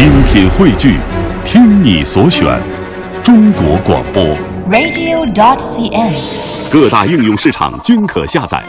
[0.00, 0.96] 精品汇聚，
[1.44, 2.58] 听你所选，
[3.22, 4.24] 中国广播。
[4.70, 6.72] radio.dot.cn，。
[6.72, 8.64] 各大应用市场均可下载。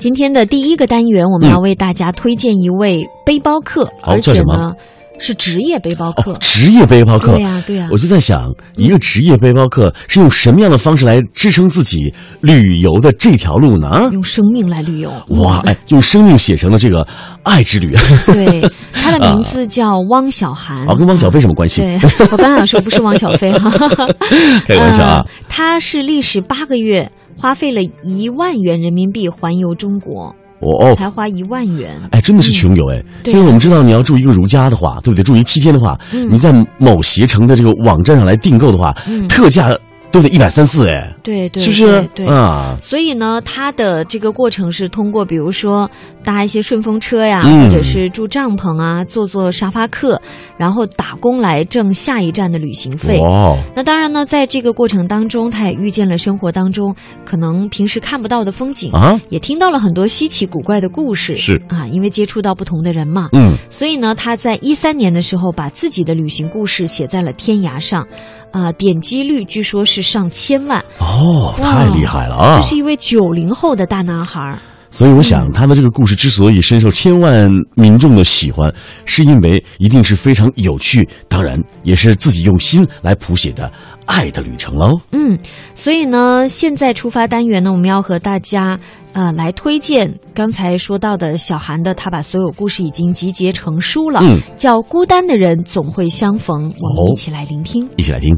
[0.00, 4.72] 今天的第一个单元，我们要为大家推荐一位背包客，好而且呢
[5.18, 6.32] 是职业背包客。
[6.32, 7.32] 哦，职业背包客。
[7.32, 13.88] 对呀对呀我就在想，一个职业背包客是用什么样的方式来支撑自己旅游的这条路呢？
[13.88, 17.06] 啊用生命来旅游，哇，哎，用生命写成了这个
[17.42, 17.94] 爱之旅。
[18.26, 18.60] 对，
[18.92, 20.86] 他的名字 叫汪小涵。
[20.86, 21.82] 啊，跟汪小菲什么关系？
[21.82, 21.98] 对，
[22.32, 23.70] 我刚想说不是汪小菲哈，
[24.66, 25.26] 开玩笑啊 呃。
[25.48, 32.00] 他是历时八个月，花费了一万元人民币环游中国，哦哦，才花一万元。
[32.10, 33.02] 哎，真的是穷游哎！
[33.22, 35.22] 对现在我们知道，你要住一个如家的话，对不对？
[35.22, 39.68] 住一七天的话，嗯你在某携程的这个网站上来订购的话，嗯特价
[40.10, 41.86] 都得一百三四哎，对对，是不是？
[42.14, 42.24] 对？
[42.24, 42.26] 对。
[42.26, 45.88] 啊，所以呢，他的这个过程是通过，比如说
[46.24, 47.64] 搭一些顺风车呀，嗯。
[47.64, 50.20] 或者是住帐篷啊，坐坐沙发客，
[50.56, 53.20] 然后打工来挣下一站的旅行费。
[53.20, 61.36] 哦，那当然呢，在这个过程当中，他也遇见了生活当中可能平时看不到的风景啊，也听到了很多稀奇古怪的故事。
[61.36, 61.60] 是。
[61.68, 68.06] 啊，因为接触到不同的人嘛，嗯，所以呢，他在一三年的时候把自己的旅行故事写在了天涯上，
[68.50, 70.78] 啊、点击率据说是上千万。
[70.98, 72.54] 哦，太厉害了啊！
[72.54, 74.58] 这是一位九零后的大男孩儿。
[74.90, 78.72] 所以我嗯想，他的这个故事之所以深受千万民众的喜欢，
[79.04, 83.70] 是因为一定是非常有趣，当然也是自己用心来谱写的
[84.06, 84.98] 爱的旅程喽。
[85.12, 85.38] 嗯，
[85.74, 88.78] 所以呢，现在出发单元呢，我们要和大家
[89.12, 97.88] 呃来推荐刚才说到的小韩的，他把所有故事已经集结成书了，嗯，叫《孤单的人总会相逢》，我们哦一起来聆听。
[97.96, 98.34] 一起来听。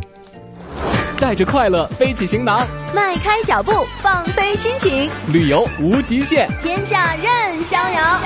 [1.18, 6.48] 带着快乐背起行囊，迈开脚步，放飞心情，旅游无极限。
[6.62, 8.20] 天下任逍遥。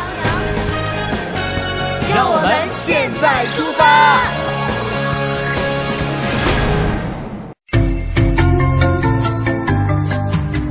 [2.15, 4.21] 让我们现在出发。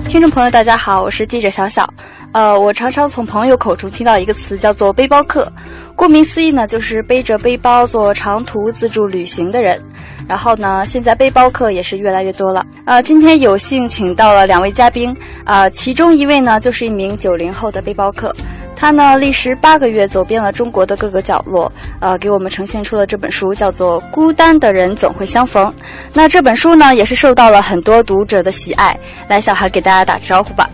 [0.07, 1.91] 听众朋友，大家好，我是记者小小。
[2.33, 5.51] 呃，我常常从朋友口中听到一个词，叫做“背包客”。
[5.95, 9.79] 顾名思义呢，就是背着背包做长途自助旅行的人。
[10.27, 12.65] 然后呢，现在背包客也是越来越多了。
[12.85, 18.35] 呃，今天有幸请到了两位嘉宾，呃，其中一位呢就是一名九零后的背包客，
[18.75, 25.67] 他呢历时八个月走遍了中国的各个角落，呃，给我们呈现出了这本书，叫做《孤单的人总会相逢》。
[26.13, 28.97] 那这本书呢，也是受到了很多读者的喜爱。
[29.27, 30.69] 来，小韩给大家打个招呼吧。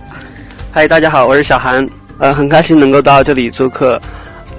[0.72, 1.86] 嗨，大家好，我是小韩，
[2.20, 4.00] 呃，很开心能够到这里做客。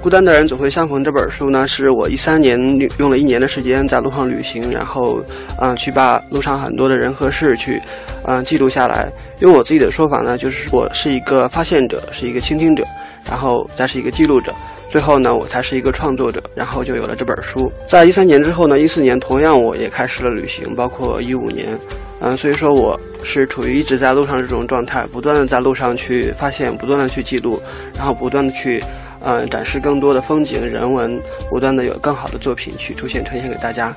[0.01, 2.57] 孤单的人总会相逢这本书呢，是我一三年
[2.97, 5.21] 用了一年的时间在路上旅行，然后，
[5.59, 7.79] 嗯、去把路上很多的人和事去，
[8.23, 9.07] 嗯、记录下来。
[9.41, 12.83] 用我自己的说法呢，就是我是一个发现者，是一个倾听者，
[13.29, 14.51] 然后再是一个记录者，
[14.89, 17.71] 最后呢，我才是一个创作者，然后就有了这本书。
[17.87, 21.77] 在一三年之后呢，一四年同样我也开始了旅行，包括一五年，
[22.21, 27.61] 嗯，所以说我是处于一直在路上这种状态，不断的在路上去发现，不断的去记录，
[27.95, 28.83] 然后不断的去，
[29.23, 33.93] 嗯，展示更多的风景人文，不断的有更好的作品去出现呈现给大家。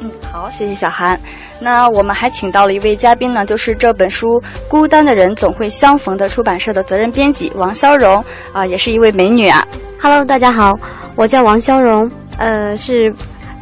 [0.00, 1.18] 嗯，好，谢谢小韩。
[1.60, 9.66] 那我们还请到了一位嘉宾呢，就是这本书《孤单的人总会相逢》的出版社的责任编辑王潇荣啊、也是一位美女啊。
[10.00, 10.72] Hello，大家好，
[11.16, 12.08] 我叫王潇荣，
[12.38, 13.12] 呃，是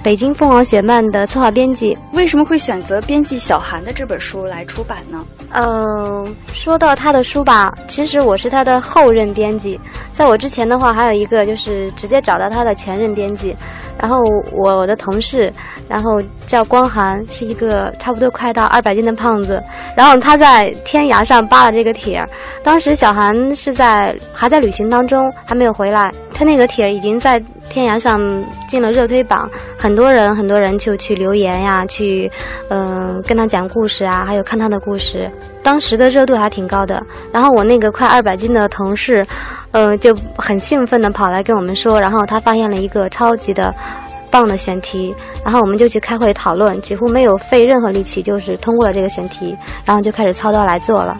[0.06, 1.98] 北京凤凰雪漫的策划编辑。
[2.12, 5.26] 为什么会选择编辑小韩的这本书来出版呢？
[5.50, 9.80] 嗯、说到他的书吧，其实我是他的后任编辑，
[10.12, 13.56] 在我之前的话，还有一个就是直接找到他的前任编辑，
[13.98, 14.20] 然后
[14.52, 15.52] 我我的同事，
[15.88, 19.60] 然后叫光涵，是一个差不多快到二百斤的胖子，
[19.96, 22.28] 然后他在天涯上扒了这个帖儿，
[22.62, 28.20] 当时小韩是在还在旅行当中，还没有回来，他那个帖已经在天涯上
[28.68, 32.30] 进了热推榜，很多人很多人就去留言呀，去
[32.68, 35.30] 嗯、呃跟他讲故事啊，还有看他的故事，
[35.62, 37.02] 当时的热度还挺高的。
[37.32, 39.26] 然后我那个快二百斤的同事，
[39.70, 43.74] 呃，就很兴奋的跑来跟我们说，然后他发现了一个超级的。
[44.28, 51.16] 棒的选题，然后我们就去开会讨论，几乎没有费任何力气，就是通过了这个选题，然后就开始操刀来做了。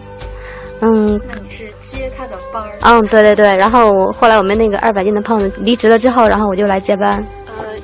[0.81, 2.69] 嗯，那你是接他的班儿？
[2.81, 7.25] 嗯，对对对，然后后来我们那个二百斤的胖子离职了之后，然后我就来接班。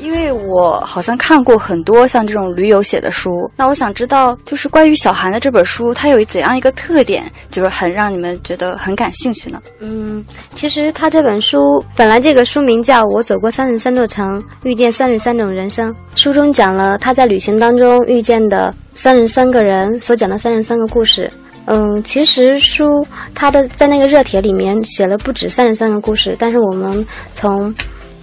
[0.04, 9.62] 因为我好像看过很多像这种驴友写的书，那我想知道，就是关于小韩的这本书，它有怎样一个特点，就是很让你们觉得很感兴趣呢？
[9.80, 10.22] 嗯，
[10.56, 21.32] 其实他这本书本来这个书名叫《我走过三十三座城，遇见三十三种人生》，书中讲了他在旅行当中遇见的三十三个人所讲的三十三个故事。
[21.66, 27.74] 嗯，其实书它的在那个热帖里面写了不止三十三个故事，但是我们从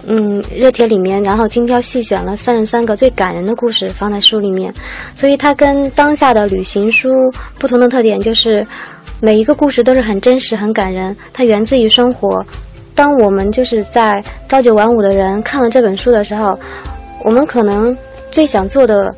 [0.05, 4.73] 嗯热帖里面，然后精挑细选了三十三个最感人的故事放在书里面，
[5.15, 7.09] 所以它跟当下的旅行书
[7.59, 8.65] 不同的特点就是
[9.19, 12.43] 每一个故事都是很真实、很感人，它源自于生活。
[12.93, 16.51] 当我们就是在朝九晚五的人看了这本书的时候，
[17.23, 17.95] 我们可能
[18.29, 19.13] 最想做的。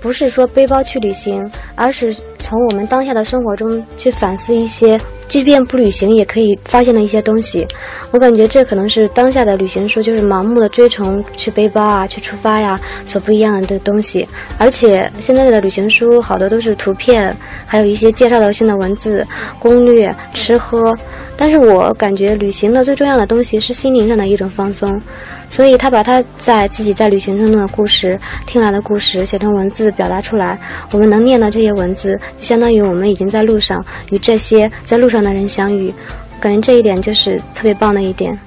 [0.00, 1.44] 不是说背包去旅行，
[1.74, 4.96] 而是从我们当下的生活中去反思一些，
[5.28, 7.66] 即便不旅行也可以发现的一些东西。
[8.10, 14.26] 我感觉这可能是当下的旅行书，就是盲目的追崇去背包啊、去出发呀所不一样的东西。
[14.58, 17.36] 而且现在的旅行书好多都是图片，
[17.66, 19.26] 还有一些介绍的性的文字、
[19.58, 20.96] 攻略、吃喝。
[21.38, 25.00] 但是我感觉旅行的最重要的东西是心灵上的一种放松。
[25.48, 30.58] 所以他把他在自己在旅行中的故事、听来的故事写成文字表达出来。
[30.90, 35.94] 我们能念到这些文字，就相当于我们已经在路上与这些在路上的人相遇。
[36.40, 38.38] 感觉这一点就是特别棒的一点。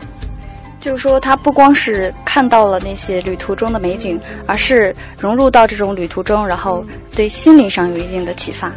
[0.80, 6.86] 就是说，他不光是看到了那些旅途中的美景，而是融入到这种旅途中，然后
[7.16, 8.72] 对心灵上有一定的启发。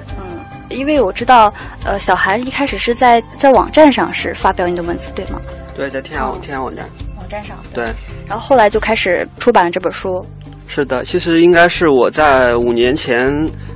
[0.75, 1.53] 嗯，因为我知道，
[1.85, 5.41] 呃，小韩一开始是在在网站上是发表你的文字，对吗？
[5.75, 6.89] 对，在天涯天涯网站。
[7.17, 7.85] 网站上对，
[8.27, 10.25] 然后后来就开始出版了这本书。
[10.67, 13.31] 是的，其实应该是我在五年前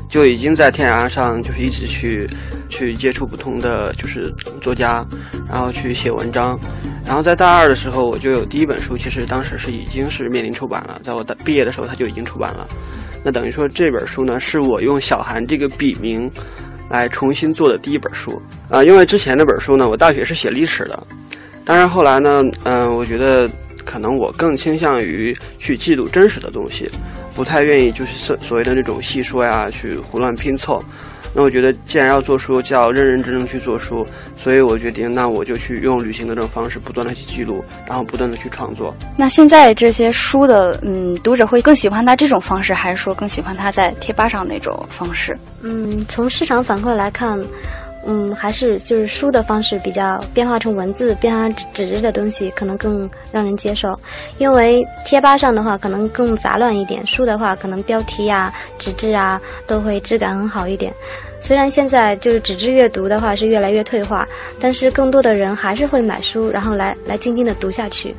[0.09, 2.29] 就已经在天涯上，就是一直去
[2.69, 4.31] 去接触不同的就是
[4.61, 5.05] 作家，
[5.49, 6.59] 然后去写文章。
[7.07, 12.67] 然后在大二的时候，我就有第一本书，其实当时是已经是面临出版了，在我的毕业的时候，它就已经出版了。
[13.25, 16.31] 那等于说这本书呢，是我用小韩这个笔名
[16.89, 18.41] 来重新做的第一本书
[18.71, 20.99] 啊，因为之前那本书呢，我大学是写历史的。
[21.65, 23.47] 但是，后来呢，嗯，我觉得
[23.85, 26.91] 可能我更倾向于去记录真实的东西，
[27.35, 30.83] 不太愿意就是所所谓的那种细说呀，去胡乱拼凑。
[31.35, 34.05] 那我觉得，既然要做书，就要认认真真去做书，
[34.37, 38.95] 所以我决定，那我就去用旅行的这种方式，不断的去记录，然后不断的去创作。
[39.17, 45.37] 那现在这些书的，嗯，读者会更喜欢他这种方式，还是说更喜欢他在贴吧上那种方式？
[45.63, 47.39] 嗯，从市场反馈来看。
[48.07, 53.99] 嗯，还是就是书的方式比较变化成文字，变化成纸质的东西，可能更让人接受。
[54.39, 60.93] 因为贴吧上的话，可能更杂乱一点；书的话，可能标题呀、纸质啊都会质感很好一点。
[61.41, 64.27] 虽然现在就是纸质阅读的话是越来越退化，
[64.61, 68.15] 但是更多的人还是会买书，然后来来静静的读下去。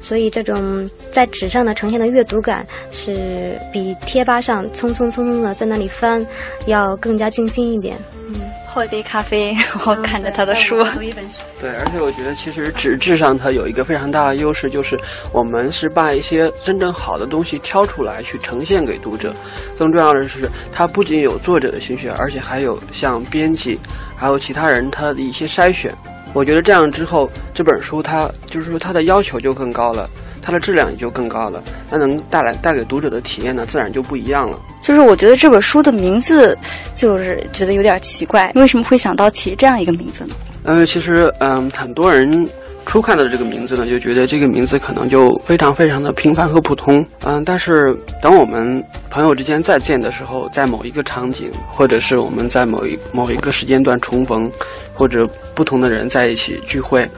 [0.00, 6.26] 所以这种在纸上的呈现的阅读感，是比贴吧上匆匆匆匆的在那里翻，
[6.66, 7.96] 要更加静心一点。
[8.28, 8.34] 嗯。
[8.72, 11.42] 泡一杯咖啡， 然后看着他的书，读一本书。
[11.60, 14.98] 对，而且我觉得其实纸质上它有一个非常大的优势，就是
[15.30, 19.30] 我们是把一些真正好的东西挑出来去呈现给读者。
[19.78, 23.78] 更重要的是，它不仅有作者的心血，而且还有像编辑，
[24.16, 25.94] 还有其他人他的一些筛选。
[26.34, 30.08] 我觉得这样之后，这本书它就是说它的要求就更高了。
[30.44, 34.58] 它的质量也就更高了，那能带来带给读者的体验呢，自然就不一样了。
[34.80, 36.58] 就是我觉得这本书的名字，
[36.96, 40.34] 就是觉得有点奇怪，为什么会想到起这样一个名字呢？
[40.64, 42.48] 呃，其实，嗯，很多人。
[42.84, 54.50] 初看到这个名字呢，就觉得这个名字可能就非常非常的平凡和普通，嗯，但是等我们朋友之间再见的时候，在某一个场景，或者是我们在某一某一个时间段重逢，
[54.92, 57.08] 或者不同的人在一起聚会，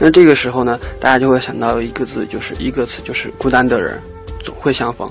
[0.00, 4.00] 那这个时候呢，大家就会想到一个字，就是一个词，就是孤单的人
[4.42, 5.08] 总会相逢，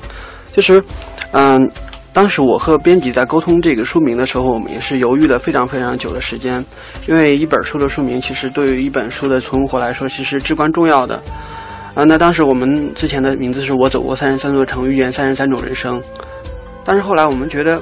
[0.52, 0.84] 就是，
[1.32, 1.70] 嗯。
[2.20, 6.62] 当时我和编辑在沟通这个书名的时候，我们也是犹豫了非常非常久的时间，
[7.08, 11.16] 因为一本书的书名其实对于一本书的存活来说，其实至关重要的。
[11.96, 15.98] 啊，那当时我们之前的名字是我走过三十三座城，遇见三十三种人生，
[16.84, 17.82] 但是后来我们觉得，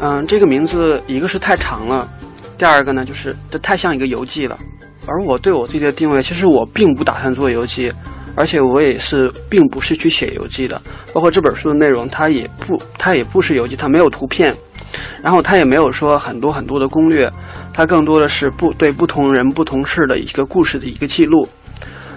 [0.00, 2.08] 嗯，这个名字一个是太长了，
[2.58, 4.58] 第二个呢就是这太像一个游记了，
[5.06, 7.92] 而我对我自己的定位，其实我并不打算做游记。
[8.36, 10.80] 而且我也是，并不是去写游记的，
[11.12, 14.54] 包括这本书的内容，它也不，它也不是游记，它没有图片，
[15.22, 17.28] 然后它也没有说很多很多的攻略，
[17.72, 21.48] 它更多的是不对不同人不同事的一个故事的一个记录。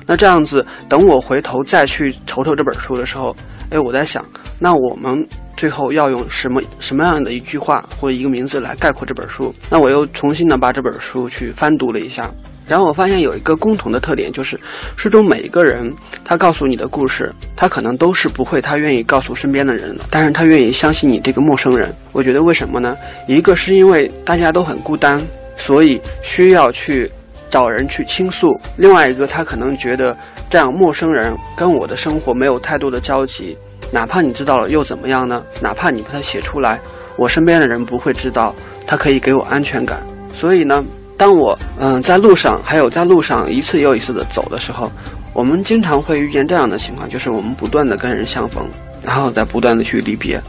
[0.09, 3.35] 那这样子，等我回头再去瞅瞅这本书的时候，
[3.69, 4.25] 哎，我在想，
[4.57, 5.23] 那我们
[5.55, 9.53] 最后要用什么什么样的一句话或者一个名字来概括这本书？
[9.69, 12.27] 那我又重新的把这本书去翻读了一下。
[12.67, 14.59] 然后我发现有一个共同的特点，就是
[14.95, 15.93] 书中每一个人，
[16.25, 21.93] 他告诉你的故事，他可能都是不会，他愿意告诉身边的人的，但是他愿意相信你这个陌生人。
[22.13, 22.95] 我觉得为什么呢？
[23.27, 25.19] 一个是因为大家都很孤单，
[25.55, 27.11] 所以需要去
[27.49, 30.15] 找人去倾诉；另外一个，他可能觉得
[30.49, 33.57] 这样陌生人跟我的生活没有太多的交集，
[33.91, 35.41] 哪怕你知道了又怎么样呢？
[35.61, 36.79] 哪怕你把它写出来，
[37.17, 38.53] 我身边的人不会知道，
[38.85, 39.99] 他可以给我安全感。
[40.33, 40.79] 所以呢，
[41.17, 44.91] 当我嗯在路上，还有在路上一次又一次的走的时候，
[45.33, 48.65] 我们经常会遇见这样的情况，就是我们不断的跟人相逢，
[49.03, 50.39] 然后再不断的去离别，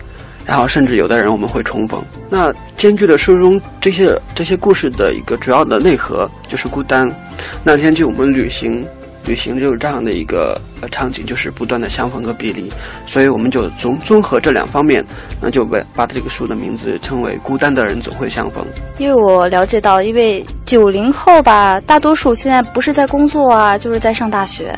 [0.50, 2.02] 然后甚至有的人我们会重逢。
[2.28, 7.06] 那兼具了书中这些这些故事的一个主要的内核就是孤单，
[7.62, 8.84] 那兼具我们旅行。
[9.26, 10.58] 旅行就是这样的一个
[10.90, 12.72] 场景，就是不断的相逢和别离，
[13.04, 15.04] 所以我们就综综合这两方面，
[15.42, 18.64] 那就把把这个书的名字称为《孤单的人总会相逢》。
[18.96, 24.74] 因为我了解到，因为九零后吧，大多数现在不是在工作啊，就是在上大学。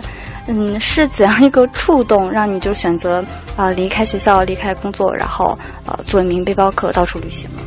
[0.47, 3.25] 嗯，是怎样一个触动让你就选择
[3.57, 5.57] 啊离开学校、离开工作，然后
[5.87, 7.63] 呃做一名背包客到处旅行呢？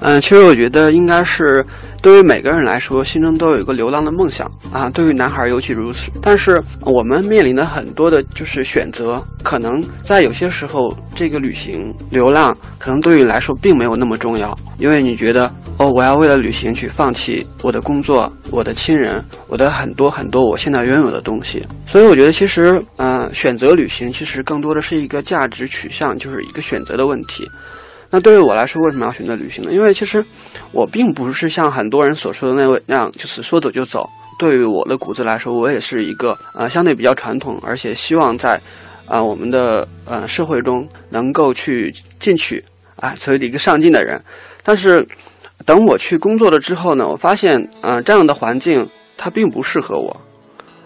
[0.00, 1.64] 嗯，其实我觉得应该是，
[2.00, 4.88] 对于每个人来说，心中都有一个流浪的梦想啊。
[4.90, 6.10] 对于男孩尤其如此。
[6.22, 21.66] 但是我们面临的很多的就是选择，可能在有些时候，这个旅行、流浪，可能对于你来说并没有那么重要，因为你觉得哦，我要为了旅行去放弃我的工作、我的亲人、我的很多很多我现在拥有的东西。
[21.86, 27.44] 所以我觉得，其实嗯，选择旅行其实更多的是一个价值取向，就是一个选择的问题。
[28.10, 29.72] 那对于我来说，为什么要选择旅行呢？
[29.72, 30.24] 因为其实
[30.72, 34.08] 我并不是像很多人所说的那位那样，就是说走就走。
[34.38, 38.58] 对于我的骨子来说，我也是一个呃相对比较传统，而且希望在
[39.06, 42.64] 啊我们的呃社会中能够去进取
[42.96, 44.18] 啊，所谓的一个上进的人。
[44.62, 45.06] 但是
[45.66, 50.16] 等我去工作了之后呢，我发现啊这样的环境它并不适合我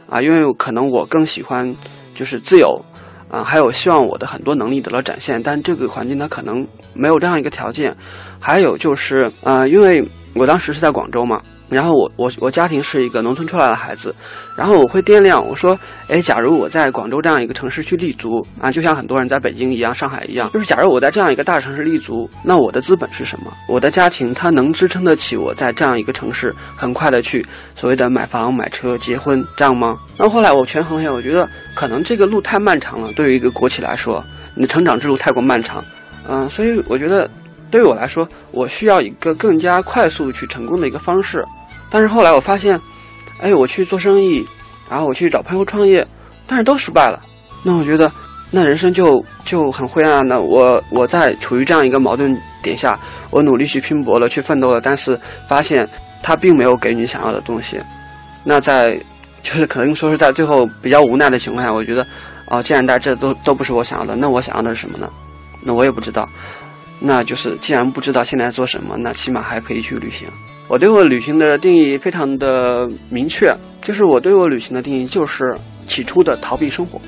[0.08, 1.72] 啊，因为可能我更喜欢
[2.14, 2.84] 就是自由。
[3.32, 7.96] 啊，还有希望我的很多能力得到展现，但这个环境它可能没有这样一个条件。
[8.38, 11.40] 还有就是，呃，因为我当时是在广州嘛。
[11.72, 14.14] 然后我我我家庭是一个农村出来的孩子，
[14.56, 15.76] 然后我会掂量，我说，
[16.08, 23.52] 哎，假如我在广州这样一个城市去立足啊，就像很多人在北京一样、上海一样，就是假如我在这样一个大城市立足，那我的资本是什么？
[23.68, 29.94] 我的家庭它能支撑得起我在这样一个城市很快的去所谓的买房、买车、结婚这样吗？
[30.18, 34.22] 那后来我权衡一下，我觉得可能这个路太漫长了，对于一个国企来说，
[34.54, 35.82] 你的成长之路太过漫长，
[36.28, 37.28] 嗯，所以我觉得
[37.70, 41.42] 对于我来说，我需要一个更加快速去成功的一个方式。
[41.92, 42.80] 但是后来我发现，
[43.42, 44.42] 哎，我去做生意，
[44.88, 46.02] 然后我去找朋友创业，
[46.46, 47.20] 但是都失败了。
[47.62, 48.10] 那我觉得，
[48.50, 50.40] 那人生就就很灰暗的。
[50.40, 52.98] 我我在处于这样一个矛盾点下，
[53.30, 55.86] 我努力去拼搏了，去奋斗了，但是发现
[56.22, 57.78] 他并没有给你想要的东西。
[58.42, 58.98] 那在
[59.42, 62.06] 就是可能说是在最后比较无奈的情况下，我觉得，
[62.46, 65.10] 哦，既然在这都都不是我想要的，那我想要的是什么呢？
[65.62, 66.26] 那我也不知道。
[66.98, 70.26] 那就是既然不知道现在做什么，那起码还可以去旅行。
[70.68, 73.52] 我对我旅行的定义非常的明确，
[73.82, 75.54] 就是我对我旅行的定义就是
[75.86, 77.00] 起初的逃避生活，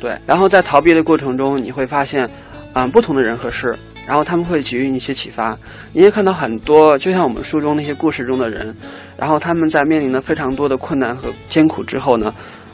[0.00, 2.28] 对，然后在逃避的过程中，你会发现，
[2.74, 3.74] 啊，不同的人和事，
[4.06, 5.56] 然后他们会给予你一些启发，
[5.94, 8.74] 你也看到很多，就像我们书中那些故事中的人，
[9.16, 12.26] 然后他们在面临了非常多的困难和艰苦之后呢，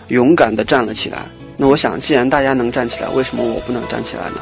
[0.09, 1.19] 勇敢的站了起来。
[1.57, 4.41] 那我想，既然大家能站起来，为什么我不能站起来呢？